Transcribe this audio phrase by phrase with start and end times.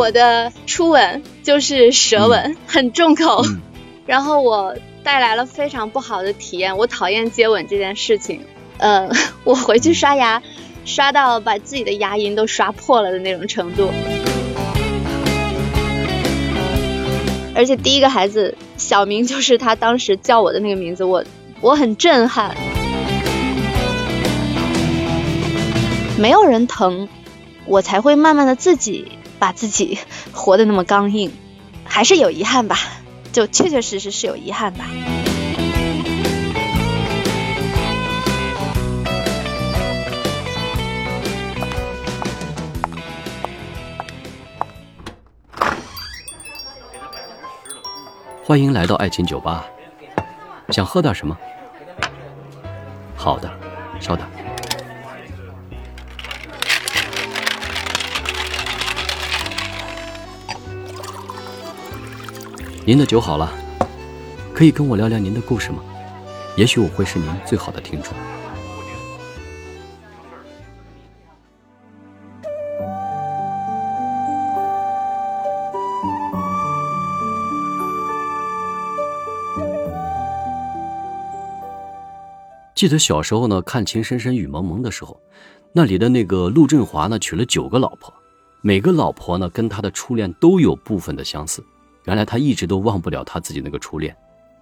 [0.00, 3.44] 我的初吻就是舌吻，很重口，
[4.06, 6.78] 然后我带来了非常不好的体验。
[6.78, 8.40] 我讨厌接吻这件事情。
[8.78, 9.10] 呃，
[9.44, 10.42] 我回去刷牙，
[10.86, 13.90] 刷到把自己的牙龈都刷破了的那种程度。
[17.54, 21.22] 而且第一个孩子小名就是他当时叫我的那个名字，我
[21.60, 22.56] 我很震撼。
[26.16, 27.06] 没有人疼，
[27.66, 29.98] 我才会慢慢的自己把自己
[30.32, 31.32] 活得那么刚硬，
[31.82, 32.76] 还是有遗憾吧，
[33.32, 34.84] 就确确实实是有遗憾吧。
[48.44, 49.64] 欢迎来到爱情酒吧，
[50.68, 51.38] 想喝点什么？
[53.16, 53.50] 好的，
[54.00, 54.39] 稍等。
[62.90, 63.48] 您的酒好了，
[64.52, 65.78] 可以跟我聊聊您的故事吗？
[66.56, 68.12] 也许我会是您最好的听众。
[82.74, 85.16] 记得小时候呢，看《情深深雨蒙蒙》的时候，
[85.72, 88.12] 那里的那个陆振华呢，娶了九个老婆，
[88.62, 91.64] 每个老婆呢，跟他的初恋都有部分的相似。
[92.04, 94.16] 原来他一直都忘不了他自己那个初恋，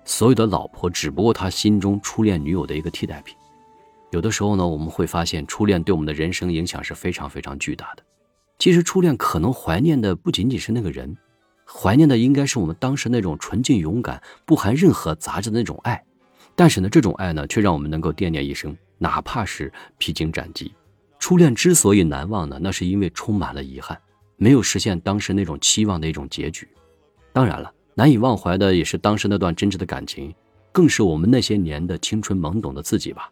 [0.05, 3.37] 所有的老婆只不过他心中初恋女友的一个替代品。
[4.11, 8.03] 有的时候呢，我们会发现初恋对我们的人生影响是非常非常巨大的。
[8.59, 11.17] 其实初恋可能怀念的不仅仅是那个人，
[11.65, 16.03] 怀念的应该是我们当时那种纯净勇敢、不含任何杂质的那种爱。
[16.57, 20.73] 但是呢，这种爱呢，却让我们能够惦念一生，哪怕是披荆斩棘。
[21.21, 23.97] 初恋之所以难忘呢，那是因为充满了遗憾，
[24.37, 26.67] 没有实现当时那种期望的一种结局。
[27.33, 30.35] 当然了，难以忘怀的也是当时那段真挚的感情，
[30.73, 33.31] 更是我们那些年的青春懵懂的自己吧。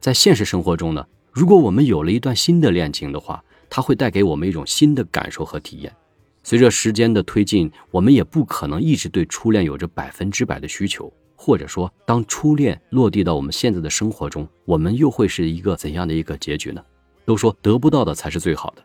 [0.00, 5.94] 在现实生活中呢，如果我们有了一段新的恋情的话，它会带给我们一种新的感受和体验。
[6.42, 11.12] 随着时间的推进，我们也不可能一直对初恋有着百分之百的需求。
[11.36, 16.84] 或者说，当初恋落地到我们现在的生活中，我们又会是一个怎样的一个结局呢？
[17.24, 18.82] 都说得不到的才是最好的。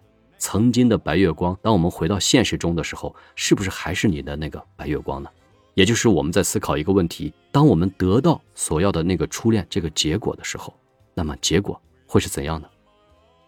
[0.47, 5.27] 曾经的白月光，当我们回到现实中的时候，是不是还是你的那个白月光呢？
[5.73, 10.71] 也就是我们在思考一个问题：当我们得到所要的那个初恋这个结果的时候，
[11.15, 12.69] 那么结果会是怎样的？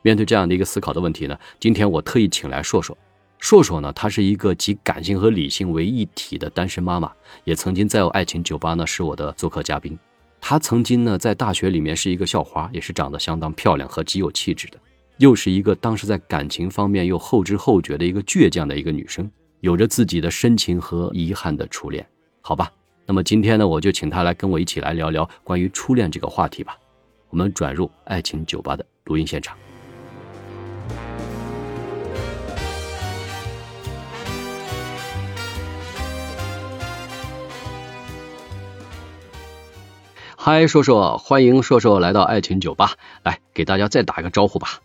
[0.01, 1.37] 面对这样的一个思考的问题呢？
[1.59, 2.97] 今天我特意请来硕硕。
[3.37, 7.11] 硕硕呢，她是一个集感性和理性为一体的单身妈妈，
[7.43, 9.95] 也曾经在我爱情酒吧呢是我的做客嘉宾。
[10.41, 14.79] 她曾经呢在大学里面是一个校花，也是长得相当漂亮和极有气质的，
[15.17, 19.29] 又是一个当时在感情方面又后知后觉的一个倔强的一个女生，
[19.61, 22.07] 有着自己的深情和遗憾的初恋。
[22.41, 22.72] 好吧，
[23.03, 26.77] 那么今天呢，我就请她来跟我一起来聊聊关于初恋这个话题吧。
[27.31, 29.57] 我们转入爱情酒吧的录音现场。
[40.35, 42.91] 嗨，硕硕，欢迎硕硕来到爱情酒吧，
[43.23, 44.79] 来给大家再打一个招呼吧。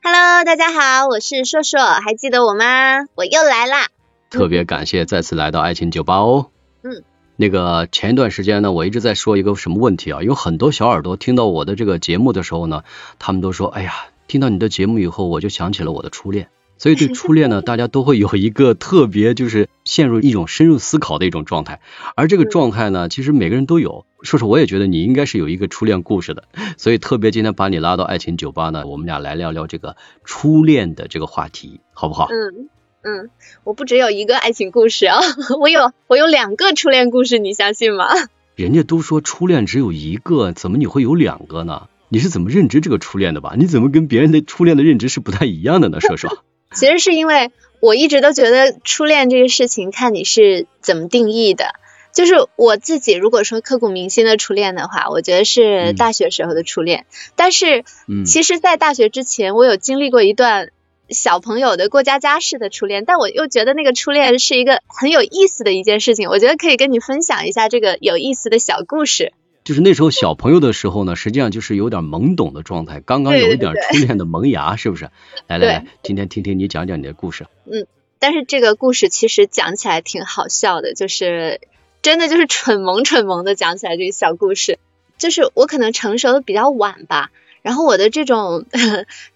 [0.00, 3.06] Hello，大家好，我是硕硕，还记得我吗？
[3.16, 3.88] 我又来啦。
[4.30, 6.50] 特别感谢再次来到爱情酒吧哦。
[6.82, 7.02] 嗯。
[7.36, 10.22] 那个前一段时间呢，我一直在说一个什么问题啊？
[10.22, 12.84] 有很多小耳朵听到我的这个节目的时候呢，
[13.18, 13.92] 他们都说，哎呀，
[14.28, 16.48] 听到你的节目以后，我就想起了我的初恋。
[16.78, 21.80] 所以对初恋呢， 大家都会有一个特别，就是陷入一种深入思考的一种状态。
[22.14, 24.06] 而这个状态呢，其实每个人都有。
[24.22, 26.44] 说说，我也觉得你应该是有一个初恋故事的。
[26.76, 32.28] 所以特别今天把你拉到爱情酒吧呢，我们俩来聊聊这个初恋的这个话题，好不好？
[32.30, 32.68] 嗯
[33.02, 33.30] 嗯，
[33.64, 35.18] 我不只有一个爱情故事啊，
[35.60, 38.08] 我有我有两个初恋故事，你相信吗？
[38.56, 41.88] 人家都说初恋只有一个，怎么你会有两个呢？
[42.08, 43.54] 你是怎么认知这个初恋的吧？
[43.56, 46.00] 你怎么跟别人的初恋的认知是不太一样的呢？
[46.00, 46.42] 说说。
[46.74, 47.50] 其实是因为
[47.80, 51.74] 我一直都觉得初恋这个事情，看你是怎么定义的。
[52.18, 57.06] 就是我自己如果说刻骨铭心的初恋的话，我觉得是大学时候的初恋。
[57.36, 57.84] 但是，
[58.26, 60.72] 其实，在大学之前，我有经历过一段
[61.08, 66.28] 小朋友的过家家式的初恋，但我又觉得那个初恋是一个很有意思的一件事情。
[66.28, 69.32] 我觉得可以跟你分享一下这个有意思的小故事。
[69.62, 75.08] 就是那时候小朋友的时候呢，实际上就是有点懵懂的状态，刚刚有一点初恋的萌芽，是不是？
[75.46, 77.46] 来来来，今天听听你讲讲你的故事。
[77.64, 77.86] 嗯，
[78.18, 81.60] 但是这个故事其实讲起来挺好笑的，就是
[82.08, 84.78] 真的就是蠢萌蠢萌的讲起来这个小故事。
[85.18, 88.64] 就是我可能成熟的比较晚吧，然后我的这种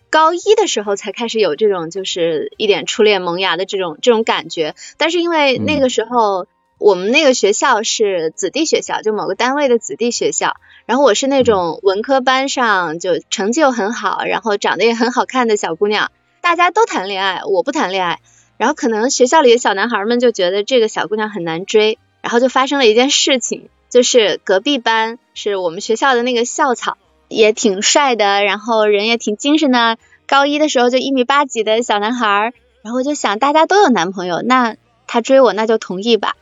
[0.09, 6.47] 高一的时候才开始有这种就是一点初恋萌芽的这种这种感觉，但是因为那个时候
[6.79, 16.11] 我们那个学校是子弟学校，就某个单位的子弟学校，然后我是那种文科班上就成绩又很好，然后长得也很好看的小姑娘，
[16.41, 18.21] 大家都谈恋爱，我不谈恋爱，
[18.57, 26.97] 然后可能学校里的小男孩们就觉得这个小姑娘很难追，然后就发生了一件事情，就是隔壁班是我们学校的那个校草。
[27.35, 29.97] 也挺帅的，然后人也挺精神的。
[30.27, 32.53] 高一的时候就一米八几的小男孩，
[32.83, 34.77] 然后就想大家都有男朋友，那
[35.07, 36.37] 他追我那就同意吧。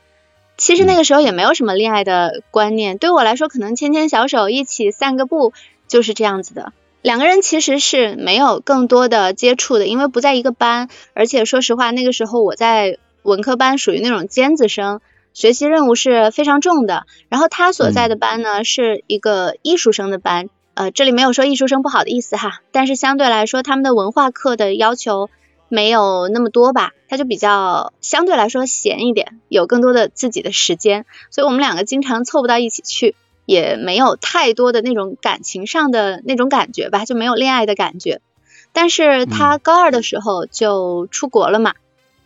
[0.57, 5.53] 其实那个时候也没有什么恋爱的观念，对我来说可能牵牵小手一起散个步
[5.87, 6.73] 就是这样子的。
[7.03, 15.01] 两个人其实是没有更多的接触的，因为不在一个班，而且说实话那个时候我在文科班属于那种尖子生，
[15.33, 17.07] 学习任务是非常重的。
[17.29, 20.49] 然后他所在的班呢是一个艺术生的班。
[20.75, 25.29] 呃，这里没有说艺术生不好的意思哈，但是相对来说，他们的文化课的要求
[25.69, 38.21] 没有那么多吧，他就比较相对来说闲一点，有更多的自己的时间，所以我们两个经常凑不到一起去，也没有太多的那种感情上的那种感觉吧，就没有恋爱的感觉。
[38.73, 41.75] 但是他高二的时候就出国了嘛，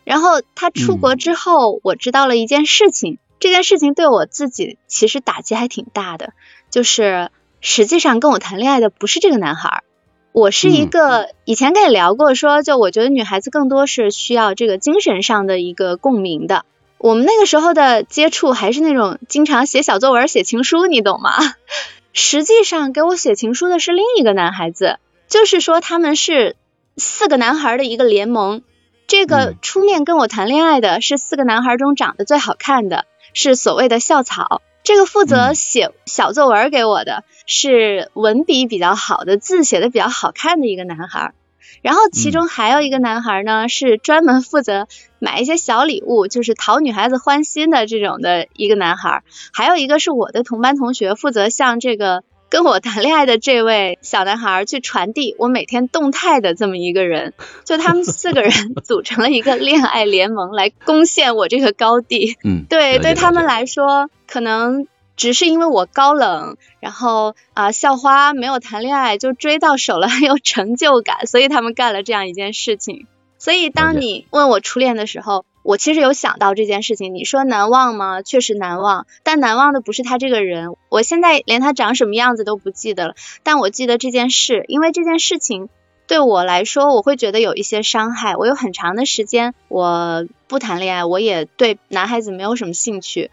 [0.05, 6.33] 然后他出国之后，我知道了一件事情，这件事情对我自己其实打击还挺大的，
[6.71, 7.31] 就是。
[7.67, 9.85] 实际上跟我谈恋爱的不是这个男孩，
[10.33, 16.67] 我是一个以前跟你聊过，说就我觉得女孩子更多是需要这个精神上的一个共鸣的。
[16.99, 21.31] 我们那个时候的接触还是那种经常写小作文、写情书，你懂吗？
[22.13, 26.57] 实际上给我写情书的是另一个男孩子，就是说他们是
[26.99, 28.61] 四个男孩的一个联盟。
[29.07, 34.63] 这个出面跟我谈恋爱的是四个男孩中长得最好看的，是所谓的校草。
[34.83, 41.33] 这个负责写小作文给我的是文笔比较好的、字写的比较好看的一个男孩，
[41.81, 44.87] 然后其中还有一个男孩呢，是专门负责
[45.19, 49.23] 买一些小礼物，就是讨女孩子欢心的这种的一个男孩，
[49.53, 52.23] 还有一个是我的同班同学，负责向这个。
[52.55, 57.35] 跟我谈恋爱的这位小男孩去传递我每天动态的这么一个人，
[57.65, 58.53] 就他们四个人
[58.85, 62.37] 组成了一个恋爱联盟来攻陷我这个高地。
[62.45, 64.87] 嗯，对，对他们来说，可能
[65.17, 73.09] 只是因为我高冷，然后啊校花没有谈恋爱就追到手了，很有成就感，所以他们干了这样一件事情。
[73.37, 75.45] 所以当你问我初恋的时候。
[75.65, 78.21] 我其实有想到这件事情，你说难忘吗？
[78.21, 85.71] 确实难忘，但难忘的不是他这个人，我现在连他长什么样子都不记得了，但我记得这件事，因为这件事情
[86.07, 88.37] 对我来说，我会觉得有一些伤害。
[88.37, 93.31] 我有很长的时间我不谈恋爱，我也对男孩子没有什么兴趣。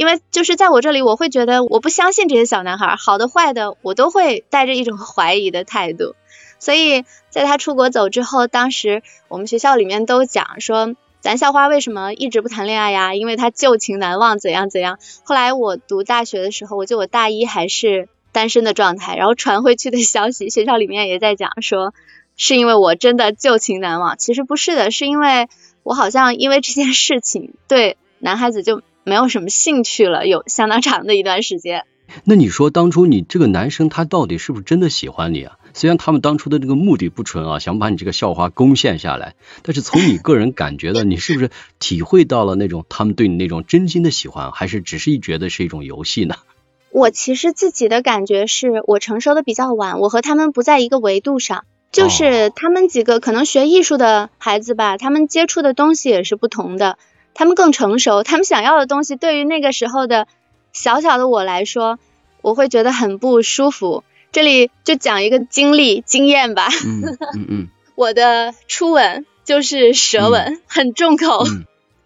[0.00, 6.14] 因为就是在我这里，我会觉得我不相信这些小男孩，好的坏的，我都会带着一种 怀疑的态度。
[6.58, 13.14] 所以在他出国走之后，当时我们学校里面都讲说，咱校花为什么一直不谈恋爱呀？
[13.14, 14.98] 因为他旧情难忘，怎样怎样。
[15.22, 21.92] 后来我读大学的时候，我就我大一还是单身的状态，然后传回去的消息，学校里面也在讲说，
[22.38, 24.16] 是因为我真的旧情难忘。
[24.16, 25.50] 其实不是的，是因为
[25.82, 28.80] 我好像因为这件事情对男孩子就。
[29.04, 31.84] 没有什么兴趣了，有相当长的一段时间。
[32.24, 35.58] 那你说当初你这个男生他到底是不是真的喜欢你啊？
[35.74, 46.34] 虽然他们当初的这个目的不纯啊，想把你这个校花攻陷下来，但是从你个人感觉的，你是不是体会到了那种他们对你那种真心的喜欢，还是只是觉得是一种游戏呢？
[46.90, 56.98] 我其实自己的感觉是我成熟的比较晚，我和他们不在一个维度上，就是他们几个可能学艺术的孩子吧，他们接触的东西也是不同的。
[57.40, 60.28] 他们更成熟，他们想要的东西对于那个时候的
[60.74, 61.98] 小小的我来说，
[62.42, 64.04] 我会觉得很不舒服。
[64.30, 66.68] 这里就讲一个经历经验吧。
[66.84, 67.68] 嗯嗯嗯。
[67.96, 71.46] 我的初吻就是舌吻，很重口，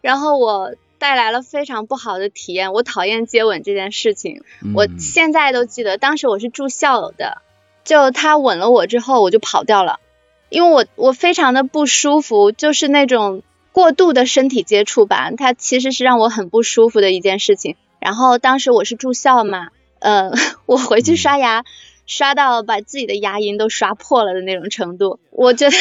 [0.03, 2.73] 然后我带来了非常不好的体验。
[2.73, 4.45] 我讨厌接吻这件事情，
[4.77, 7.43] 我现在都记得，当时我是住校的，
[7.83, 9.99] 就他吻了我之后，我就跑掉了，
[10.49, 13.43] 因为我我非常的不舒服，就是那种。
[13.75, 17.75] 过度的身体接触吧，它其实是让我很不舒服的一件事情。
[17.99, 20.31] 然后当时我是住校嘛，呃，
[20.65, 21.65] 我回去刷牙，
[22.07, 25.19] 刷到把自己的牙龈都刷破了的那种程度。
[25.31, 25.77] 我觉得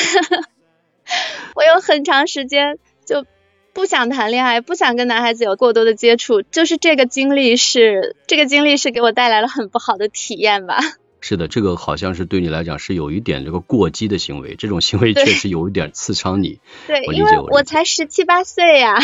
[1.54, 3.28] 我有很长时间就
[3.74, 10.80] 不想谈恋爱，不想跟男孩子有过多的接触，就是这个经历是这个经历是给我带来了很不好的体验吧。
[11.26, 16.60] 是的，这个好像是对你来讲是有一点这个过激的行为，这种行为确实有一点刺伤你。
[16.86, 19.00] 对，因为我才十七八岁呀。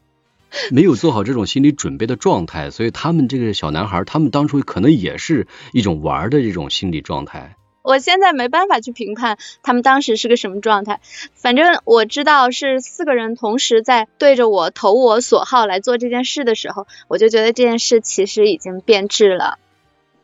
[0.72, 7.54] 没有做好这种心理准备的状态，所以他们这个小男孩，他们当初可能也是一种玩的这种心理状态。
[7.82, 11.00] 我现在没办法去评判他们当时是个什么状态，
[11.34, 19.58] 反正我知道是四个人同时在对着我投我所好来做这件事的时候，我就觉得这件事其实已经变质了。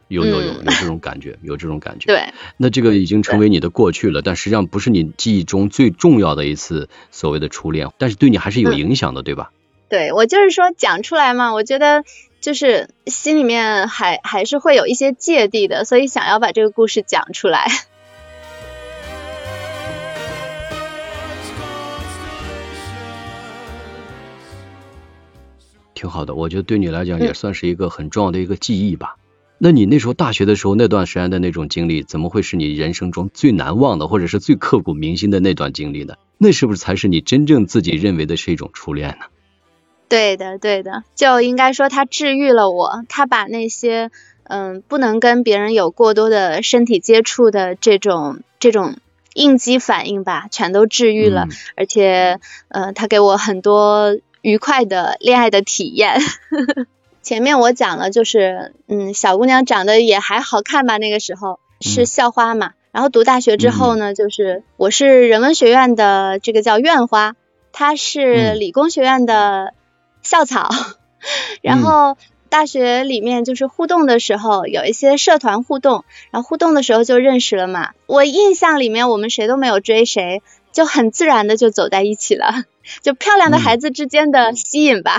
[0.09, 2.07] 有有有有这种感觉，有这种感觉。
[2.07, 9.53] 对，那这个已经成为你的过去了，但实际上不是你记忆中最重要的一次所谓的初恋，但是对你还是有影响的，对吧？
[9.89, 12.05] 对，我就是说讲出来嘛，我觉得
[12.41, 17.67] 就是心里面还还是会有一些芥蒂的，所以想要把这个故事讲出来。
[25.95, 29.17] 挺好的，我觉得对你来讲也算是一个很重要的一个记忆吧。
[29.61, 36.15] 那你那时候大学的时候那段时间的那种经历，怎么会是你人生中最难忘的，或者是最刻骨铭心的那段经历呢？
[36.39, 39.27] 那是不是才是你真正自己认为的是一种初恋呢？
[40.09, 44.11] 对的，对的，就应该说他治愈了我，他把那些
[44.45, 48.97] 嗯不能跟别人有过多的身体接触的这种这种
[49.35, 52.39] 应激反应吧，全都治愈了，而且
[52.69, 56.21] 呃他给我很多愉快的恋爱的体验。
[57.29, 62.73] 前面我讲了，就是嗯，小姑娘长得也还好看吧，那个时候是校花嘛。
[62.91, 67.37] 然后读大学之后呢，就是我是人文学院的这个叫院花，
[67.71, 69.75] 她是理工学院的
[70.23, 70.71] 校草。
[71.61, 72.17] 然后
[72.49, 77.91] 大学里面就是互动的时候，有一些社团互动，然后互动的时候就认识了嘛。
[78.07, 80.41] 我印象里面我们谁都没有追谁，
[80.73, 82.65] 就很自然的就走在一起了，
[83.05, 85.19] 就漂亮的孩子之间的吸引吧。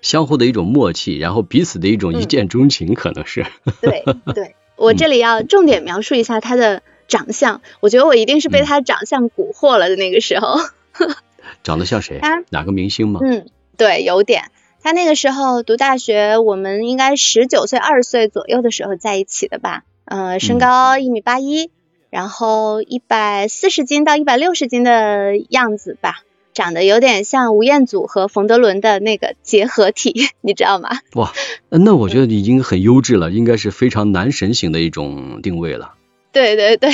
[0.00, 3.46] 相互的一种默契，然后彼此的一种一见钟情，可能是。
[3.80, 10.58] 对 对， 我这里要重点描述一下他的长相，我觉得我一定是被他长相蛊惑了的那个时候。
[11.62, 12.20] 长得像谁？
[12.50, 13.20] 哪个明星吗？
[13.22, 14.50] 嗯，对，有点。
[14.80, 19.82] 他那个时候读大学，我们应该十九岁、二十岁左右的时候在一起的吧？
[20.04, 21.70] 呃，身高一米八一，
[22.10, 26.22] 然后一百四十斤到一百六十斤的样子吧。
[26.58, 30.12] 长得有点像吴彦祖和冯德伦的那个结合体，
[30.42, 30.90] 你知道吗？
[31.14, 31.32] 哇，
[31.70, 35.94] 那我觉得已经很优质了，应该是非常男神型的一种定位了。
[36.32, 36.90] 对对对，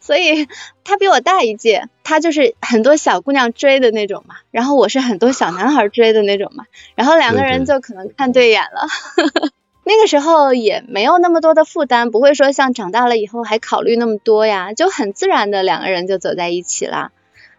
[0.00, 0.48] 所以
[0.82, 6.64] 他比我大一届，他就是很多小姑娘追的那种嘛，然后我是很多小男孩追的那种嘛，
[6.96, 8.88] 然后两个人就可能看对眼了。
[9.86, 17.12] 那个时候也没有那么多的负担，不会说像长大了以后还考虑那么多呀，就很自然的两个人就走在一起了。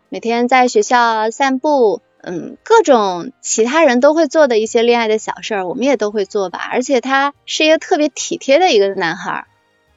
[0.10, 6.60] 每天在学校散步，嗯，各种其他人都会做的一些恋爱的小事儿，我们也都会做吧。
[6.72, 9.46] 而且他是一个特别体贴的一个男孩，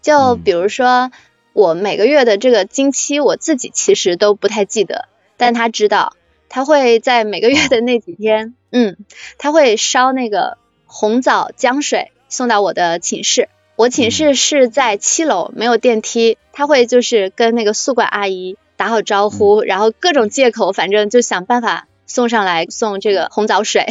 [0.02, 1.10] 就比如说
[1.54, 6.14] 我每个月的这个经期，我自己其实都不太记得，但他知道，
[6.50, 8.98] 他会在每个月的那几天，嗯，
[9.38, 13.48] 他会烧那个红枣姜水送到我的寝室。
[13.74, 18.58] 我寝室是在七楼，没有电梯，他会就是跟那个宿管阿姨。
[18.82, 23.86] 打好招呼，然后各种借口，反正就想办法送上来送这个红枣水。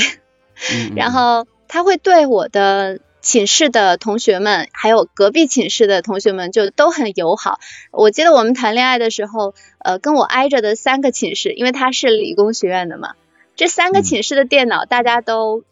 [0.97, 7.61] 然后他会对我的寝室的同学们，还有隔壁寝室的同学们，就都很友好。
[7.91, 13.13] 我记得我们谈恋爱的时候，呃，跟我挨着的三个寝室，因为他是理工学院的嘛，
[13.55, 15.63] 这三个寝室的电脑大家都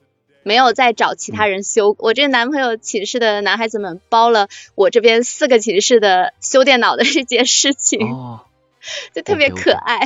[0.44, 1.94] 没有再找其他人修。
[2.00, 8.00] 我这个男朋友寝室的男孩子们包了我这边四个寝室的修电脑的这件事情。
[9.14, 10.00] 就特别可爱，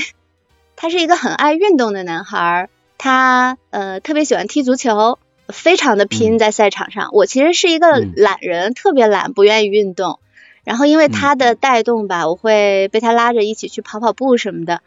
[0.76, 7.10] 他是一个很爱运动的男孩，他呃特别喜欢踢足球，非常的拼在赛场上。
[7.14, 10.20] 我其实是一个懒人，特别懒，不愿意运动。
[10.64, 14.82] 然后因为他的带动吧，我会被他拉着一起去跑跑步什么的。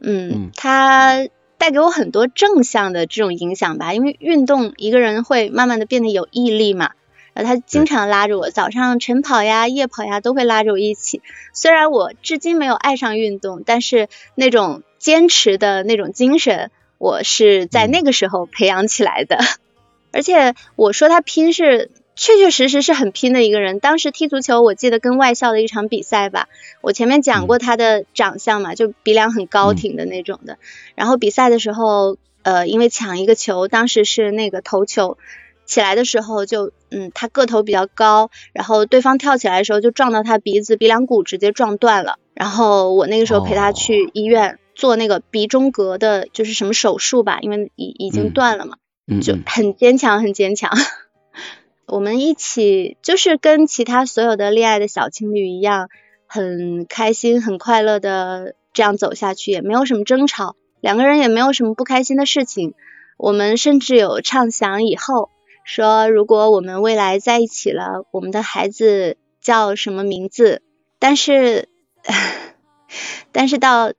[0.00, 6.90] 嗯，他带给我很多正向的这种影响吧，因为运动一个人会慢慢的变得有毅力嘛。
[7.34, 11.20] 然后他经常拉着我，早上晨跑呀、夜跑呀，都会拉着我一起。
[11.52, 19.38] 虽然我至今没有爱上运动，但是那种坚持的那种精神，我是在那个时候培养起来的。
[20.12, 23.80] 而且我说他拼是确确实实是很拼的一个人。
[23.80, 26.48] 当时踢足球，我记得跟外校的一场比赛吧，
[26.82, 30.58] 我前面讲过他的长相嘛，就鼻梁很高挺的那种的。
[30.94, 35.18] 然后比赛的时候，呃，因为抢一个球，当时是那个头球。
[35.66, 42.18] 起来的时候就，嗯，他个头比较高，然后对方跳起来的时候就撞到他鼻子，鼻梁骨直接撞断了。
[42.34, 48.76] 然后我那个时候陪他去医院做那个鼻中隔的，就是什么手术吧，因为已已经断了嘛，
[49.22, 50.70] 就很坚强，很坚强。
[51.86, 55.88] 我们一起就是跟其他所有的恋爱的小情侣一样，
[56.26, 62.74] 很开心、很快乐的这样走下去，也没有什么争吵，两个人也没有什么不开心的事情。
[63.16, 65.30] 我们甚至有畅想以后，
[65.64, 70.62] 说如果我们未来在一起了，我们的孩子叫什么名字？
[70.98, 71.68] 但是，
[73.32, 73.92] 但是到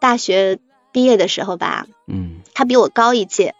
[0.00, 0.58] 大学
[0.92, 3.54] 毕业的时候吧，嗯，他比我高一届。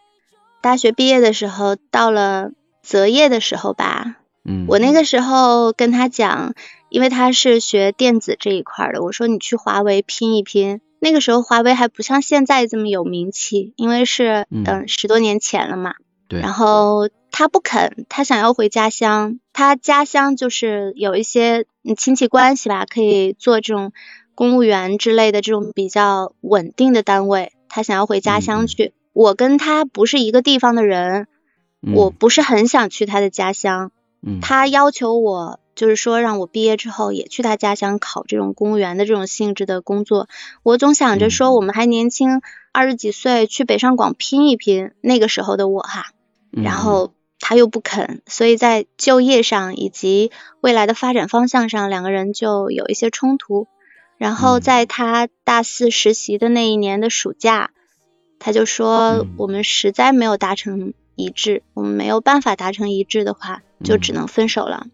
[0.61, 2.51] 大学毕业的时候，到了
[2.81, 6.53] 择业的时候吧，嗯，我那个时候跟他讲，
[6.89, 10.81] 因为他是学电子这一块的，我说你去华为拼一拼。
[11.01, 15.95] 那个时候华为还不像现在这么有名气，因为是嗯十多年前了嘛。
[16.29, 16.39] 对。
[16.39, 21.65] 然后他不肯，他想要回家乡，他家乡就是有一些
[21.97, 23.91] 亲戚关系吧，可以做这种
[24.35, 28.93] 公务员之类的这种比较稳定的单位，他想要回家乡去。
[29.11, 31.27] 我跟他不是一个地方的人，
[31.81, 33.91] 我不是很想去他的家乡。
[34.21, 34.39] 嗯。
[34.39, 40.29] 他要求我，就是说让我毕业之后也去他家乡考这种公务员的这种性质的工作。
[40.63, 44.91] 我总想着说，我们还年轻，二十几岁去北上广拼一拼。
[45.01, 46.11] 那个时候的我哈，
[46.51, 53.67] 然后他又不肯，所以在就业上以及未来的发展方向上，两个人就有一些冲突。
[54.17, 57.71] 然后在他大四实习的那一年的暑假。
[58.41, 64.87] 他就说，我们实在没有达成一致，我们没有办法达成一致的话，就只能分手了。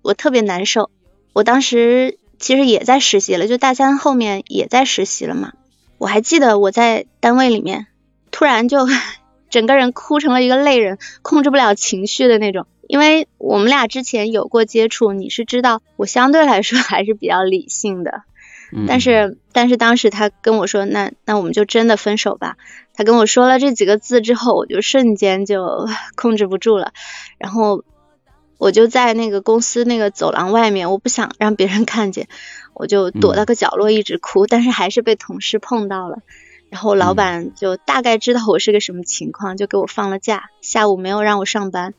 [0.00, 0.90] 我特别难受，
[1.34, 5.54] 我当时其实也在实习了，就大三后面也在实习了嘛。
[5.96, 7.86] 我还记得我在单位里面，
[8.30, 8.86] 突然就
[9.48, 12.66] 整个人哭成了一个泪人，控制不了情绪的那种。
[12.86, 18.24] 因为我们俩之前有过接触，你是知道我相对来说还是比较理性的，
[18.86, 22.58] 但是但是当时他跟我说，那那我们就真的分手吧。
[22.94, 26.92] 他跟我说了这几个字之后，我就瞬间就 控制不住了，
[27.38, 27.84] 然后
[28.58, 32.28] 我就在那个公司那个走廊外面，我不想让别人看见，
[32.72, 36.18] 我就躲到个角落一直哭，但是还是被同事碰到了，
[36.70, 41.94] 然后老板就大概知道我是个什么情况，就给我放了假，下午没有让我上班。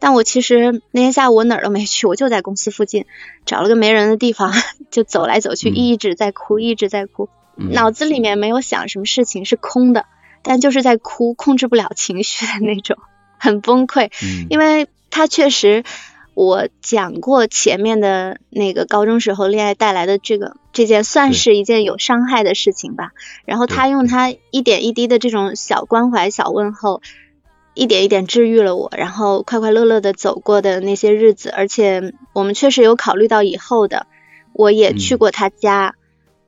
[0.00, 3.06] 但我其实那天下午我哪儿都没去，我就在公司附近
[3.46, 4.52] 找了个没人的地方，
[4.90, 10.04] 就走来走去，一直在哭，一直在哭，脑子里面没有想什么事情，是空的，
[10.42, 12.98] 但就是在哭，控制不了情绪的那种，
[13.38, 14.10] 很崩溃。
[14.50, 15.84] 因为他确实，
[16.34, 23.12] 我讲过前面的那个高中时候恋爱带来的这个这件，算是一件有伤害的事情吧。
[23.44, 27.00] 然后他用他一点一滴的这种小关怀、小问候。
[27.76, 34.06] 一点一点治愈了我，然后快快乐乐的走过的那些日子，而且我们确实有考虑到以后的，
[34.52, 35.96] 我也去过他家，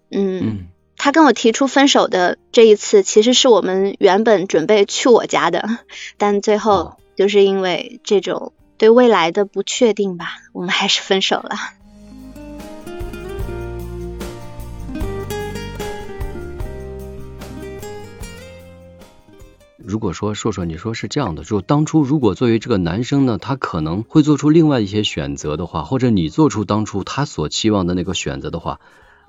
[0.09, 5.69] 嗯，他跟我提出分手的这一次，其实是我们原本准备去我家的，
[6.17, 11.57] 但最后就是因为这种对未来的不确定吧，我们还是分手了。
[19.79, 28.81] 如果说硕硕，你说是这样的，就当初如果作为这个男生呢，他可能会做出另外一些选择的话，或者你做出当初他所期望的那个选择的话，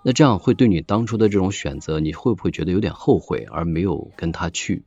[0.01, 4.83] 那这样会对你当初的这种选择，你会不会觉得有点后悔而没有跟他去？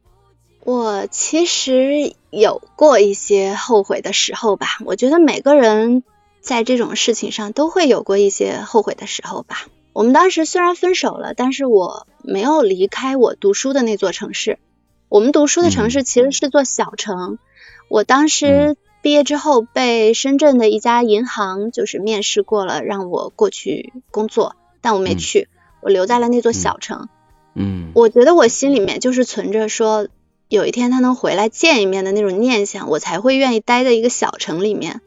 [0.70, 6.04] 我其实有过一些后悔的时候吧，我觉得每个人
[6.40, 9.66] 在这种事情上都会有过一些后悔的时候吧。
[9.92, 14.60] 我们当时虽然分手了，但是我没有离开我读书的那座城市。
[15.08, 17.40] 我们读书的城市其实是座小城，
[17.88, 25.48] 我当时毕业之后被深圳的一家银行就是面试过了，让我过去工作，但我没去，
[25.80, 27.08] 我留在了那座小城。
[27.56, 30.06] 嗯，我觉得我心里面就是存着说，
[30.50, 35.00] 有一天他能回来见一面的那种念想，我才会愿意待在一个小城里面。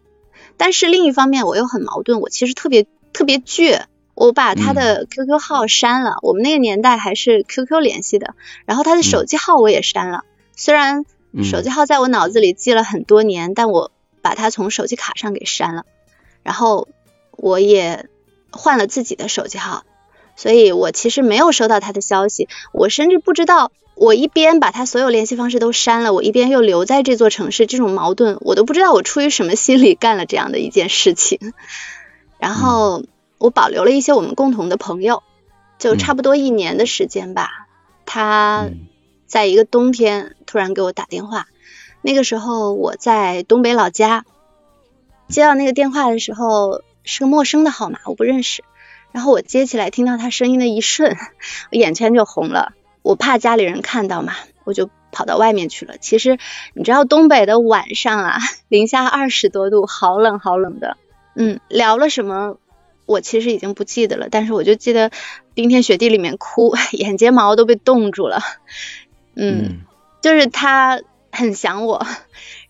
[0.55, 3.83] 但是另一方面我又很矛盾，我其实特别特别倔。
[4.15, 10.23] 我把他的 QQ 号删了，我们那个年代还是 QQ 联系的，然后他的手机号我也删了。
[10.55, 11.03] 虽然
[11.43, 15.85] 手机号在我脑子里记了很多年，但我把它从手机卡上给删了。
[16.41, 16.87] 然后
[17.31, 18.07] 我也
[18.49, 19.83] 换了自己的手机号，
[20.37, 22.47] 所以我其实没有收到他的消息。
[22.71, 31.53] 我甚至不知道，我一边把他所有联系方式都删了，我一边又留在这座城市，这种矛盾我都不知道我出于什么心理干了这样的一件事情。
[32.39, 33.03] 然后。
[33.39, 35.21] 我保留了一些我们共同的朋友，
[35.77, 37.67] 就差不多一年的时间吧。
[38.05, 38.69] 他
[39.27, 41.47] 在一个冬天突然给我打电话，
[42.01, 44.23] 那个时候我在东北老家，
[45.27, 48.63] 接到那个电话的时候是个陌生的号码，我不认识。
[49.11, 51.17] 然后我接起来，听到他声音的一瞬，
[51.69, 52.71] 我眼圈就红了。
[53.03, 55.97] 我怕家里人看到嘛，我就跑到外面去了。
[55.99, 56.39] 其实
[56.73, 58.37] 你知道东北的晚上啊，
[58.67, 60.97] 零下二十多度，好冷好冷的。
[61.35, 62.57] 嗯，聊了什么？
[63.05, 65.11] 我其实已经不记得了，但是我就记得
[65.53, 68.39] 冰天雪地里面哭， 眼睫毛都被冻住了。
[69.35, 69.81] 嗯，
[70.21, 72.07] 就是他很想我，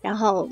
[0.00, 0.48] 然后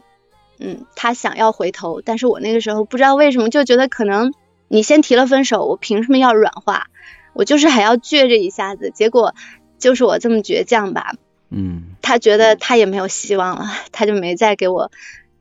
[0.61, 4.33] 嗯，他想要回头，但是我那个时候不知道为什么就觉得可能
[4.69, 6.87] 你先提了分手，我凭什么要软化？
[7.33, 9.35] 我就是还要倔着一下子，结果
[9.83, 11.17] 就是我这么倔强吧。
[11.51, 14.91] 嗯，他觉得他也没有希望了，他就没再给我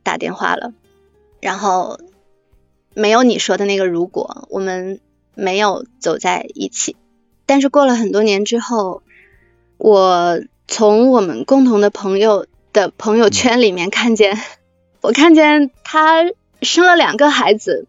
[0.03, 0.73] 打电话了，
[1.39, 1.97] 然后。
[2.93, 4.99] 没有你说的那个如果，我们
[5.33, 6.97] 没有走在一起。
[7.45, 9.01] 但是过了很多年之后，
[9.77, 14.37] 我从我们共同的朋友的朋友圈里面看见，
[14.99, 16.25] 我看见他
[16.61, 17.87] 生了两个孩子，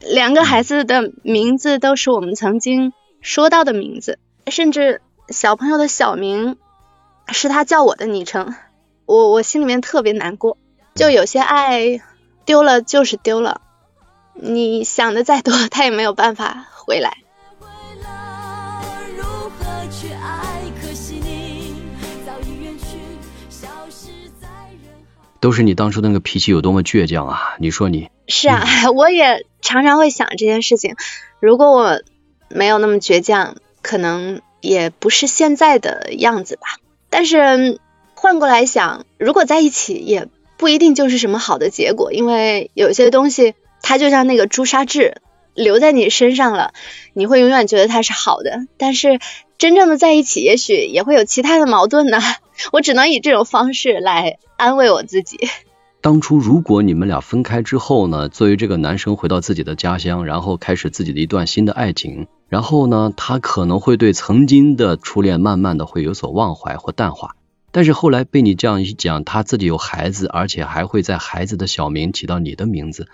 [0.00, 4.18] 两个孩子的名字都是我们曾经说到的名字，
[4.48, 6.56] 甚至小朋友的小名
[7.28, 8.54] 是他叫我的昵称。
[9.06, 10.58] 我我心里面特别难过，
[10.94, 12.00] 就有些爱
[12.44, 13.60] 丢了就是丢了。
[14.34, 17.18] 你想的再多，他也没有办法回来。
[25.38, 27.56] 都是你当初那个脾气有多么倔强啊！
[27.60, 30.96] 你说你是啊，我也常常会想这件事情。
[31.38, 32.02] 如果我
[32.48, 36.78] 没有那么倔强，可能也不是现在的样子吧。
[37.10, 37.80] 但是
[38.14, 43.54] 换过来想，如果在一起，也不一定就是什么好的结果，因为有些东西。
[43.82, 45.20] 它就像那个朱砂痣
[45.54, 46.72] 留在你身上了，
[47.12, 48.66] 你会永远觉得它是好的。
[48.78, 49.20] 但是
[49.58, 52.18] 真正的在一起，也许也会有其他的矛盾呢。
[52.72, 55.38] 我只能以这种方式来安慰我自己。
[56.00, 67.34] 当初如果你们俩分开之后呢，作为这个男生回到自己的家乡，然后开始自己的一段新的爱情，然后呢，他可能会对曾经的初恋慢慢的会有所忘怀或淡化。
[67.72, 73.08] 但是后来被你这样一讲，他自己有孩子，而且还会在孩子的小名起到你的名字。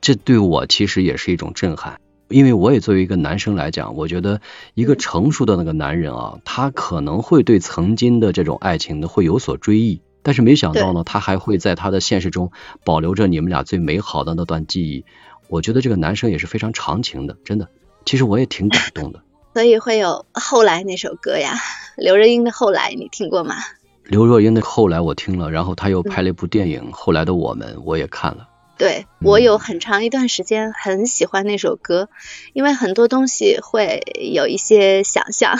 [0.00, 4.40] 这对我其实也是一种震撼，因为我也作为一个男生来讲，我觉得
[4.74, 12.52] 一个成熟的那个男人啊，他可能会对曾经的这种爱情呢会有所追忆，但是没想到呢，他还会在他的现实中
[12.84, 15.04] 保留着你们俩最美好的那段记忆。
[15.48, 17.68] 我觉得这个男生也是非常长情的，真的。
[18.04, 19.22] 其实我也挺感动的。
[19.54, 21.54] 所以会有后来那首歌呀，
[21.96, 23.56] 刘若英的《后来》，你听过吗？
[24.04, 28.48] 刘若英的《后来》我听了，然后他又拍了一部电影《后来的我们》，我也看了。
[28.76, 32.08] 对我有很长一段时间很喜欢那首歌，
[32.52, 34.02] 因为很多东西会
[34.32, 35.58] 有一些想象。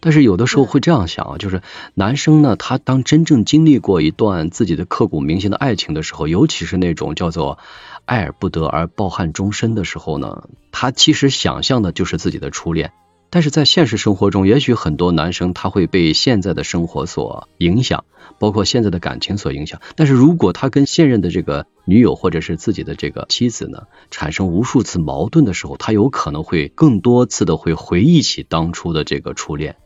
[0.00, 1.62] 但是有的时候会这样想啊，就是
[1.94, 7.58] 男生呢，他当真正经历过一段自己的刻骨铭心的爱情的时候，尤其是那种叫做
[8.04, 12.92] 爱而不得而抱憾终身的时候呢，他其实想象的就是自己的初恋。
[13.30, 18.04] 但是在现实生活中，也许很多男生他会被现在的生活所影响，
[18.38, 19.80] 包括现在的感情所影响。
[19.96, 29.76] 但是如果他跟现任的这个女友或者是自己的这个妻子呢，产生无数次矛盾的时候，他有可能会更多次的会回忆起当初的这个初恋，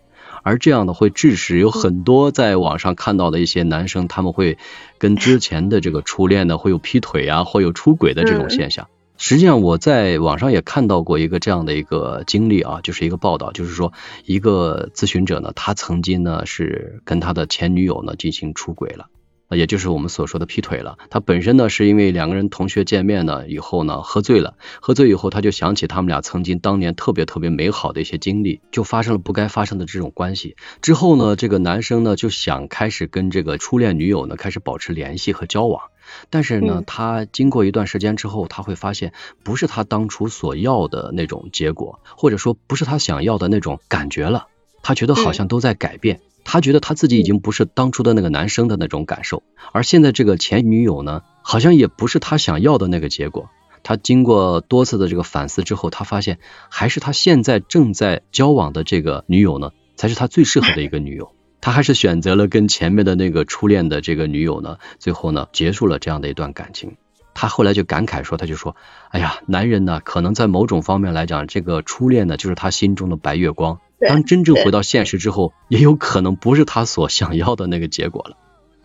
[0.44, 4.57] 而这样呢会致使有很多在网上看到的一些男生，他们会
[4.98, 8.87] 跟之前的这个初恋呢会有劈腿啊，会有出轨的这种现象。
[9.24, 13.92] 实际上，我在网上也看到过一个这样的一个经历啊，就是一个报道，就是说
[14.24, 19.06] 一个咨询者呢，他曾经呢是跟他的前女友呢进行出轨了，
[19.50, 20.98] 也就是我们所说的劈腿了。
[21.08, 30.56] 他本身呢是因为两个人同学见面呢以后呢喝醉了，喝醉以后他就想起他们俩曾经当年特别特别美好的一些经历，就发生了不该发生的这种关系。
[30.80, 35.91] 之后呢，这个男生呢就想开始跟这个初恋女友呢开始保持联系和交往。
[36.31, 44.46] 但是呢，他经过一段时间之后，他会发现不是他当初所要的那种结果，或者说不是他想要的那种感觉了。
[44.83, 53.48] 他觉得好像都在改变，他觉得他自己已经不是当初的那个男生的那种感受，而现在这个前女友呢，好像也不是他想要的那个结果。
[53.85, 61.33] 他经过多次的这个反思之后，他发现还是他现在正在交往的这个女友呢，才是他最适合的一个女友。
[61.62, 66.96] 他还是选择了跟前面的那个初恋的这个女友呢，最后呢结束了这样的一段感情。
[67.35, 68.77] 他后来就感慨说，他就说，
[69.11, 73.79] 哎呀，男人呢，可能在某种方面来讲，这个初恋呢就是他心中的白月光。
[74.07, 78.37] 当真正回到现实之后，也有可能不是他所想要的那个结果了。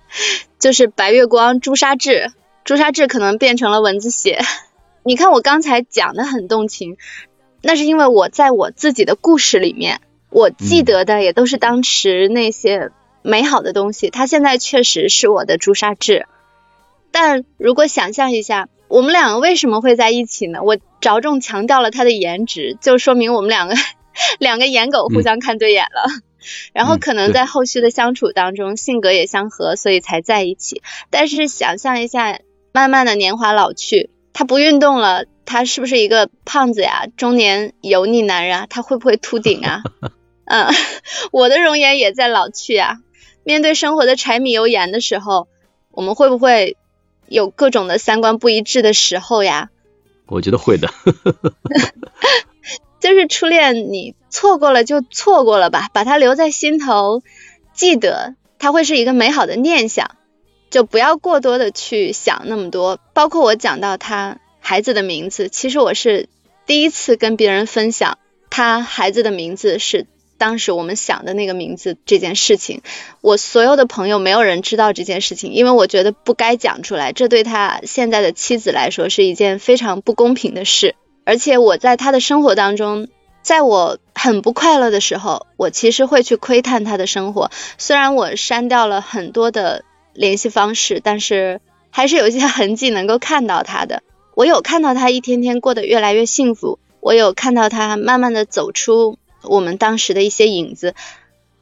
[0.59, 2.31] 就是白月光朱砂痣，
[2.63, 4.39] 朱砂痣可能变成了蚊子血。
[5.03, 6.97] 你看我刚才讲的很动情，
[7.63, 9.99] 那是因为我在我自己的故事里面。
[10.29, 16.27] 我记得的也都是当时那些美好的东西，他现在确实是我的朱砂痣。
[17.11, 20.61] 但如果想象一下，我们两个为什么会在一起呢？
[20.63, 23.75] 我着重强调了他的颜值，就说明我们两个
[24.39, 26.03] 两个颜狗互相看对眼了。
[26.73, 30.81] 然后可能在后续的相处当中，性格也相合，所以才在一起。
[31.09, 32.39] 但是想象一下，
[32.71, 34.09] 慢慢的年华老去。
[34.31, 37.07] 他不运动了，他是不是一个胖子呀？
[37.17, 39.81] 中年油腻男人啊，他会不会秃顶啊？
[40.47, 40.67] 嗯，
[41.31, 42.97] 我的容颜也在老去啊。
[43.43, 45.47] 面对生活的柴米油盐的时候，
[45.91, 46.77] 我们会不会
[47.27, 49.69] 有各种的三观不一致的时候呀？
[50.27, 50.89] 我觉得会的。
[52.99, 57.21] 就是初恋，你错过了就错过了吧，把它留在心头，
[57.73, 60.11] 记得它会是一个美好的念想，
[60.69, 62.99] 就不要过多的去想那么多。
[63.13, 66.27] 包括我讲到他孩子的名字，其实我是
[66.65, 68.17] 第一次跟别人分享
[68.49, 72.81] 他孩子的名字是当时我们想的那个名字这件事情。
[73.21, 80.95] 我所有的朋友没有人知道这件事情，因为我觉得不该讲出来，这对他现在的妻子来说是一件非常不公平的事。
[81.25, 83.07] 而且我在他的生活当中，
[83.41, 87.51] 在我很不快乐的时候，我其实会去窥探他的生活。
[87.77, 94.03] 虽然我删掉了很多的联系方式，但是还是有一些痕迹能够看到他的。
[94.35, 100.95] 我有看到他一天天过得越来越幸福，我有看到他慢慢的走出我们当时的一些影子。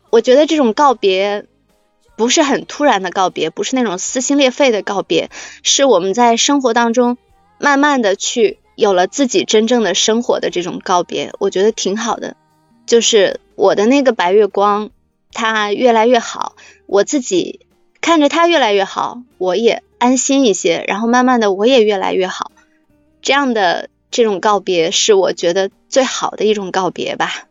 [0.10, 1.46] 我觉得这种告别
[2.16, 5.30] 不是很突然的告别，不是那种撕心裂肺的告别，
[5.64, 7.18] 是我们在生活当中
[7.58, 8.60] 慢慢的去。
[8.78, 12.36] 有了自己真正的生活的这种告别，我觉得挺好的。
[12.86, 14.90] 就是我的那个白月光，
[15.32, 17.62] 它越来越好，我自己
[18.02, 20.84] 看着它越来越好，我也安心一些。
[20.90, 22.52] 然后慢慢的，我也越来越好。
[23.22, 27.48] 这样的这种告别，是我觉得最好的一种告别吧。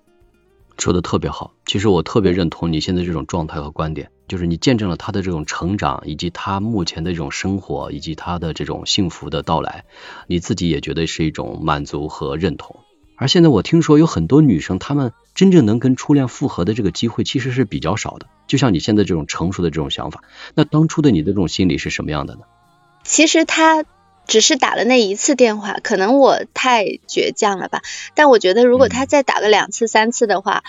[0.78, 9.84] 说的特别好，其实我特别认同你现在这种状态和观点，就是你见证了他的这种成长，以及他目前的这种生活，以及他的这种幸福的到来，
[10.26, 12.80] 你自己也觉得是一种满足和认同。
[13.16, 18.26] 而现在我听说有很多女生，她们真正能跟初恋复合的这个机会其实是比较少的。
[18.46, 22.40] 就像你现在这种成熟的这种想法，那当初的你的这种心理是什么样的呢？
[23.04, 23.84] 其实他。
[24.26, 27.82] 只是打了那一次电话，可能我太倔强了吧。
[28.14, 30.64] 但我觉得，如果他再打个两次、三次的话，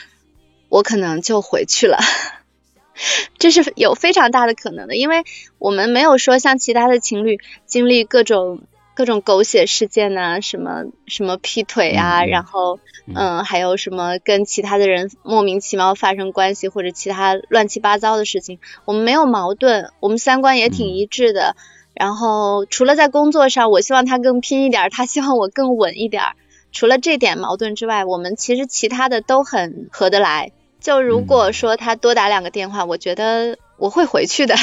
[0.70, 1.98] 我可能就回去了。
[3.38, 5.24] 这是有非常大的可能的，因为
[5.58, 8.62] 我们没有说像其他的情侣经历各种
[8.94, 12.80] 各种狗血事件呐，什么什么劈腿啊，然后
[13.14, 18.60] 嗯，还有什么跟其他的人莫名其妙发生关系或者其他乱七八糟的事情。
[18.86, 21.58] 我们没有矛盾，我们三观也挺一致的。
[21.96, 26.24] 然后除了在工作上，我希望他更拼一点，他希望我更稳一点。
[26.72, 30.52] 除了这点矛盾之外，我们其实其他的都很合得来。
[30.82, 34.56] 就如果说他多打两个电话，我觉得我会回去的。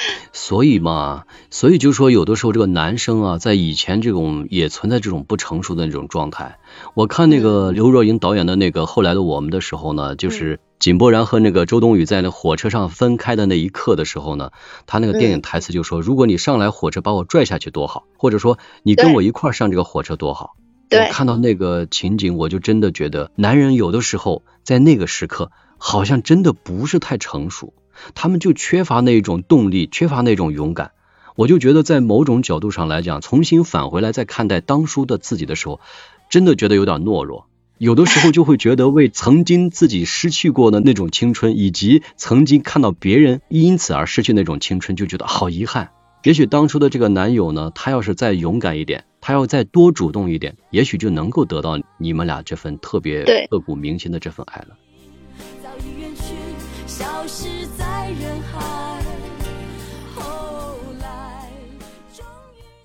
[0.32, 6.58] 所以嘛，所以就说有的时候这个男生啊，在以前这种也存在这种不成熟的那种状态。
[6.94, 10.60] 我看那个刘若英导演的那个后来的我们的时候呢，就是。
[10.78, 14.52] 井柏然和那个周冬雨在那火车上分开的那一刻的时候呢，
[14.86, 20.54] 他那个电影台词就说：“如果你上来火车把我拽下去多好，或者说你跟我一块上这个火车多好。”
[20.92, 27.74] 我看到那个情景，我就真的觉得，男人有的时候在那个时刻好像真的不是太成熟，
[28.14, 30.92] 他们就缺乏那种动力，缺乏那种勇敢。
[31.36, 35.80] 我就觉得在某种角度上来讲，重新返回来再看待当初的自己的时候，
[36.28, 37.46] 真的觉得有点懦弱。
[37.78, 45.90] 有的时候就会觉得为曾经自己失去过的那种青春，以及曾经看到别人因此而失去那种青春，就觉得好遗憾。
[46.24, 54.76] 也许当初的这个男友呢，他要是再勇敢一点，他要再多主动一点，也许就能够得到你们俩这份特别刻骨铭心的这份爱了。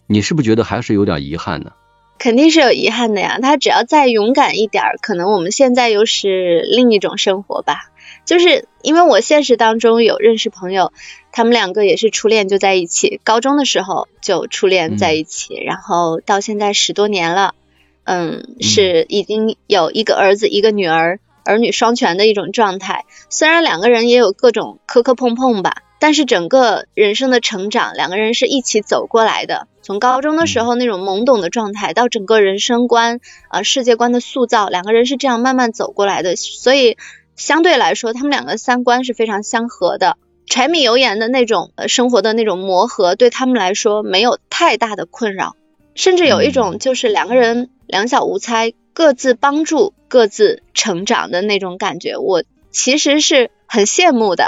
[0.05, 1.71] 你是不是觉得还是有点遗憾呢？
[2.19, 7.89] 肯定是有遗憾的呀，他只要再勇敢一点儿，可能我们现在又是另一种生活吧。
[8.23, 10.93] 就是因为我现实当中有认识朋友，
[11.31, 17.55] 他们两个也是初恋就在一起，高中的时候就初恋在一起，然后到现在十多年了，
[18.03, 23.06] 嗯，是已经有一个儿子一个女儿，儿女双全的一种状态。
[23.29, 25.84] 虽然两个人也有各种磕磕碰碰吧。
[25.99, 29.69] 但是整个人生的成长，两个人是一起走过来的。
[29.82, 36.36] 从高中的时候那种懵懂的状态，到整个人生观啊世界观的塑造，两个人是这样慢慢走过来的。
[36.36, 36.97] 所以
[37.38, 40.17] 相对来说，他们两个三观是非常相合的。
[40.45, 45.56] 柴米油盐的那种生活的那种磨合，对他们来说没有太大的困扰，
[45.95, 52.17] 甚至有一种就是两个人两小无猜，各自帮助各自成长的那种感觉。
[52.17, 54.47] 我其实是很羡慕的。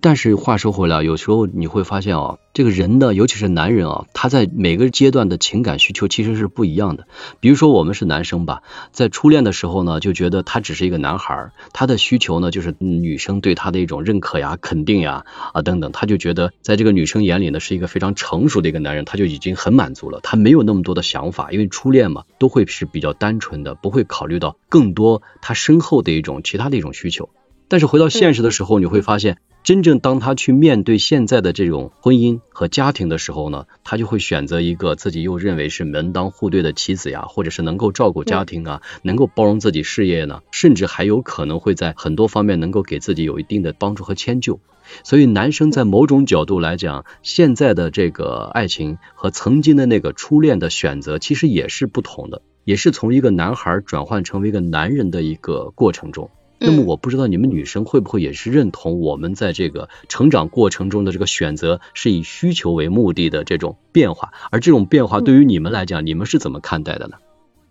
[0.00, 7.08] 但是话说回来，有时候你会发现啊，这个人呢，尤其是男人啊，他在每个阶段的情感需求其实是不一样的。
[7.40, 27.30] 比如说我们是男生吧，在初恋的时候呢，就觉得他只是一个男孩，他的需求呢就是女生对他的一种认可呀、肯定呀啊等等，他就觉得在这个女生眼里呢是一个非常成熟的一个男人，他就已经很满足了，他没有那么多的想法，因为初恋嘛，都会是比较单纯的，不会考虑到更多他身后的一种其他的一种需求。
[27.70, 29.38] 但是回到现实的时候，你会发现。
[29.68, 44.58] 真正当他去面对现在的这种婚姻和家庭的时候呢，他就会选择一个自己又认为是门当户对的妻子呀，或者是能够照顾家庭啊，能够包容自己事业呢，甚至还有可能会在很多方面能够给自己有一定的帮助和迁就。
[45.04, 56.30] 所以，男生在某种角度来讲，现在的这个爱情和曾经的那个初恋的选择，其实也是不同的，也是从一个男孩转换成为一个男人的一个过程中。
[56.60, 67.16] 那么我不知道你们女生会不会也是认同我们在这个成长过程中的这个选择是以需求为目的的这种变化，而这种变化对于你们来讲，你们是怎么看待的呢？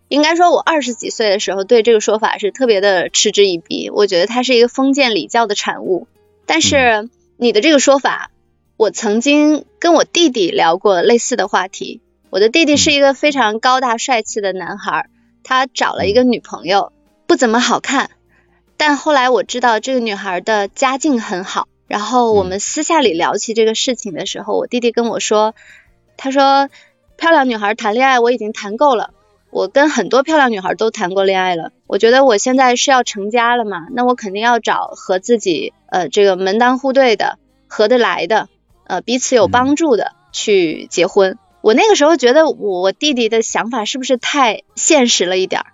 [0.07, 6.07] 应该说，我二十几岁的时候对这个说法是特别的嗤之以鼻，我觉得它是一个封建礼教的产物。
[6.45, 8.31] 但是你的这个说法，
[8.77, 11.99] 我曾经跟我弟弟聊过类似的话题。
[12.29, 15.09] 我的弟弟是一个非常高大帅气的男孩，
[15.43, 16.93] 他找了一个女朋友，
[17.25, 18.11] 不怎么好看。
[18.77, 25.55] 但后来我知道这个女孩的家境很好，然后我们私下里聊起这个事情的时候，我弟弟跟我说，
[26.15, 26.69] 他说
[27.17, 29.13] 漂亮女孩谈恋爱我已经谈够了，
[29.49, 38.47] 我跟很多漂亮女孩都谈过恋爱了，我觉得我现在是要成家了嘛，那我肯定要找和自己呃这个门当户对的、合得来的、
[38.85, 41.39] 呃彼此有帮助的去结婚。
[41.61, 45.67] 我那个时候觉得我弟弟的想法是不是太现实了一点儿？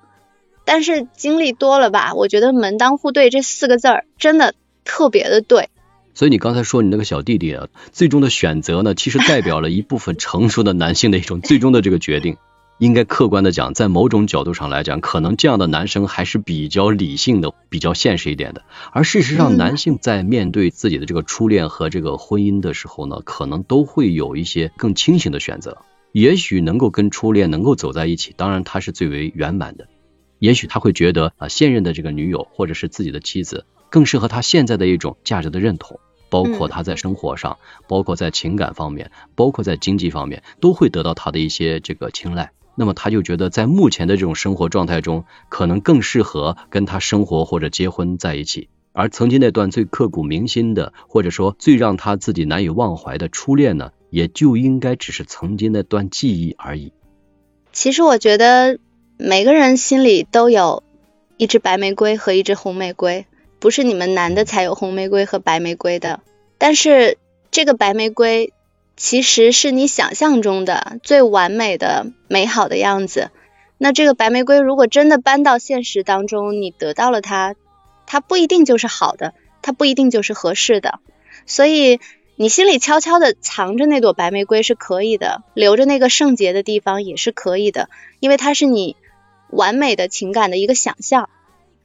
[0.65, 5.69] 但是经历多了吧，我觉得门当户对这四个字儿真的特别的对。
[6.13, 12.37] 所以你刚才说你那个小弟弟啊，最终的选择呢，其实代表了一部分成熟的男性的一种 最终的这个决定。
[12.79, 18.63] 应该客观的讲，在某种角度上来讲，可能这样的男生还是比较理性的、比较现实一点的。
[18.91, 25.77] 而事实上，男性在面对自己的这个初恋和这个婚姻的时候呢，可能都会有一些更清醒的选择。
[26.11, 29.87] 也许能够跟初恋能够走在一起，当然他是最为圆满的。
[30.43, 42.51] 也许他会觉得啊，现任的这个女友或者是自己的妻子更适合他现在的一种价值的认同，包括他在生活上，包括在情感方面，包括在经济方面，都会得到他的一些这个青睐。
[42.75, 48.67] 那么他就觉得在目前的这种生活状态中，可能更适合跟他生活或者结婚在一起。
[48.91, 56.91] 而曾经那段最刻骨铭心的，或者说最让他自己难以忘怀的初恋呢，也就应该只是曾经那段记忆而已。
[57.71, 58.77] 其实我觉得。
[59.17, 60.83] 每个人心里都有
[61.37, 63.25] 一只白玫瑰和一只红玫瑰，
[63.59, 66.19] 不是你们男的才有红玫瑰和白玫瑰的。
[66.57, 67.17] 但是
[67.51, 68.53] 这个白玫瑰
[68.97, 73.29] 其实是你想象中的最完美的、美好的样子。
[73.77, 77.55] 那这个白玫瑰如果真的搬到现实当中，你得到了它，
[78.07, 80.99] 它不一定就是好的，它不一定就是合适的。
[81.45, 81.99] 所以
[82.35, 88.97] 你心里悄悄的藏着那朵白玫瑰是可以的，留着那个圣洁的地方也是可以的，因为它是你。
[89.53, 91.29] 完美的情感的一个想象，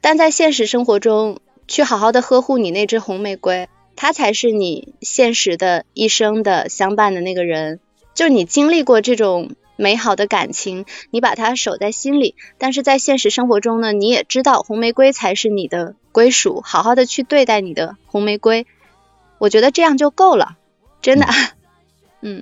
[0.01, 7.81] 但在现实生活中，去好好的呵护你那只红玫瑰，它才是你现实的一生的相伴的那个人。
[8.15, 18.67] 就你经历过这种美好的感情，你把它守在心里，但是在现实生活中呢，你也知道红玫瑰才是你的归属，好好的去对待你的红玫瑰，
[19.39, 20.57] 我觉得这样就够了，
[21.01, 21.27] 真的。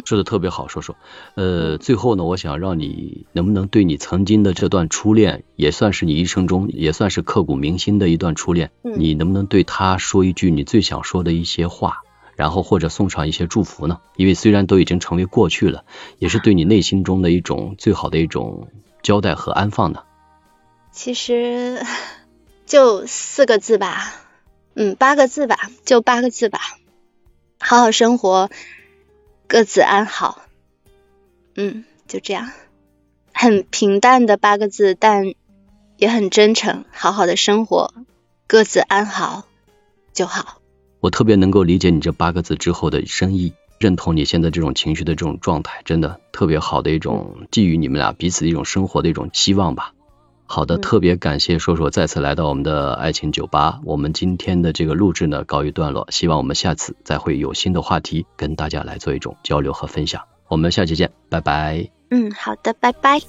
[0.04, 0.96] 说的特别好，说说，
[1.34, 12.00] 呃，最后呢，我想让你能不能对你曾经的这段初恋，也算是你一生中也算是刻骨铭心的一段初恋，你能不能对他说一句你最想说的一些话，
[12.36, 14.00] 然后或者送上一些祝福呢？
[14.16, 15.84] 因为虽然都已经成为过去了，
[16.18, 18.68] 也是对你内心中的一种最好的一种
[19.02, 20.04] 交代和安放呢。
[20.90, 21.84] 其实
[22.64, 24.14] 就四个字吧，
[24.74, 26.60] 嗯，八个字吧，就八个字吧，
[27.60, 28.48] 好好生活。
[29.48, 30.42] 各自安好，
[31.54, 32.50] 嗯，就这样，
[33.32, 35.34] 很平淡的八个字，但
[35.96, 36.84] 也很真诚。
[36.90, 37.94] 好好的生活，
[38.48, 39.44] 各自安好
[40.12, 40.60] 就好。
[40.98, 49.92] 我特别能够理解你这八个字之后的深意，认同你现在这种情绪的这种状态，真的特别好的一种寄予你们俩彼此的一种生活的一种希望吧。
[50.48, 53.80] 好的，特别感谢硕硕再次来到我们的爱情酒吧。
[53.84, 60.22] 我们今天的这个录制呢告一段落，希望我们下次再会有新的话题跟大家来做一种交流和分享。
[60.48, 61.90] 我们下期见，拜拜。
[62.10, 63.20] 嗯，好的，拜拜。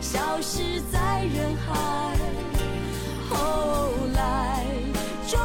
[0.00, 2.16] 消失在人海。
[3.28, 4.64] 后来，
[5.28, 5.38] 终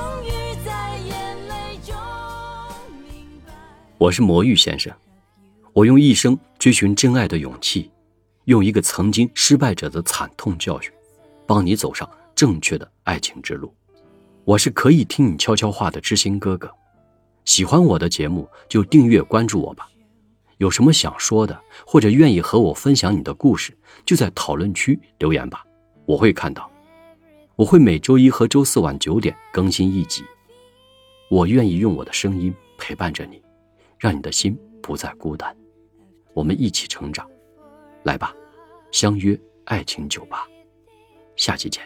[4.04, 4.94] 我是魔芋先生，
[5.72, 7.90] 我用一生追寻真爱的勇气，
[8.44, 10.92] 用一个曾经失败者的惨痛教训，
[11.48, 13.74] 帮你走上正确的爱情之路。
[14.44, 16.70] 我是可以听你悄悄话的知心哥哥。
[17.46, 19.88] 喜欢我的节目就订阅关注我吧。
[20.58, 23.74] 有什么想说的，或者愿意和我分享你的故事，
[24.06, 25.66] 就在讨论区留言吧，
[26.06, 26.70] 我会看到。
[27.56, 30.26] 我会每周一和周四晚九点更新一集。
[31.30, 33.42] 我愿意用我的声音陪伴着你，
[34.04, 35.56] 让你的心不再孤单。
[36.34, 37.26] 我们一起成长，
[38.04, 38.36] 来吧，
[38.92, 40.46] 相约爱情酒吧，
[41.38, 41.82] 下期见。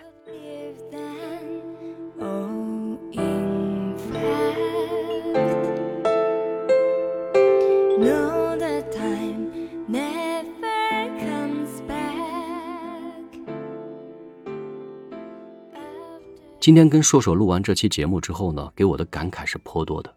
[16.60, 20.17] 今天跟硕硕录完这期节目之后呢，给我的感慨是颇多的。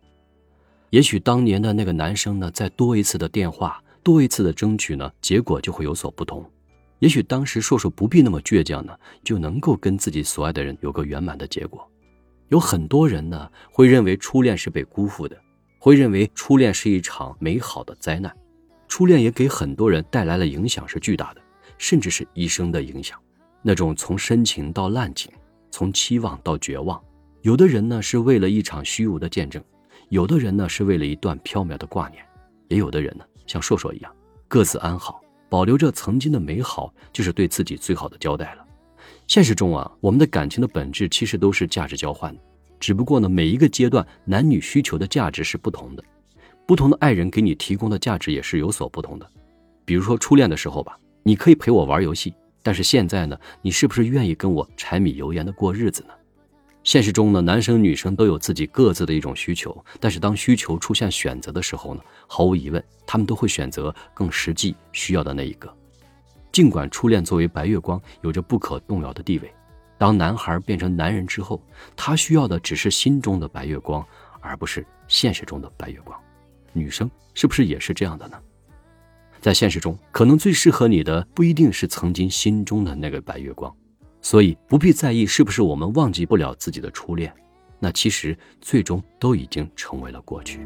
[0.91, 6.45] 也许当年的那个男生呢，再多一次的电话，多一次的争取呢，结果就会有所不同。
[6.99, 11.89] 也许当时硕硕不必那么倔强呢，就能够跟自己所爱的人有个圆满的结果。
[12.49, 15.41] 有很多人呢，会认为初恋是被辜负的，
[15.79, 18.37] 会认为初恋是一场美好的灾难。
[18.89, 21.41] 初恋也给很多人带来了影响是巨大的，
[21.79, 23.17] 甚至是一生的影响。
[23.63, 25.31] 那种从深情到滥情，
[25.71, 27.01] 从期望到绝望，
[27.43, 29.63] 有的人呢是为了一场虚无的见证，
[30.11, 32.21] 有的人呢是为了一段缥缈的挂念，
[32.67, 34.13] 也有的人呢像硕硕一样，
[34.49, 38.67] 各自安好，保留着曾经的美好，就是对自己最好的交代了。
[39.29, 42.41] 现实中啊，我们的感情的本质其实都是价值交换的，
[42.81, 46.03] 只不过呢，每一个阶段男女需求的价值是不同的，
[46.67, 49.31] 不同的爱人给你提供的价值也是有所不同的。
[49.85, 52.35] 比如说初恋的时候吧，你可以陪我玩游戏，
[52.65, 56.15] 但是现在呢，你是不是愿意跟我柴米油盐的过日子呢？
[56.83, 65.73] 现实中呢，男生女生都有自己各自的一种需求，但是当需求出现选择的时候呢，毫无疑问，他们都会选择更实际需要的那一个。
[66.51, 69.55] 尽管初恋作为白月光有着不可动摇的地位，
[69.99, 71.63] 当男孩变成男人之后，
[71.95, 74.05] 他需要的只是心中的白月光，
[74.41, 76.19] 而不是现实中的白月光。
[76.73, 78.39] 女生是不是也是这样的呢？
[79.41, 83.75] 在现实中，可能最适合你的不一定是曾经心中的那个白月光，
[84.23, 87.33] 所以不必在意是不是我们忘记不了自己的初恋，
[87.79, 90.61] 那其实最终都已经成为了过去。